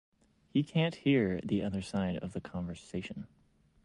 [0.49, 3.27] He can’t hear the other side of the conversation.